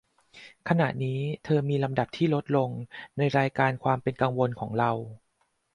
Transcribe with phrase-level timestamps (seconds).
[0.69, 2.69] ขณะนี้เธอมีลำดับที่ลดลง
[3.17, 4.91] ในรายการความเป็นกังวลของเรา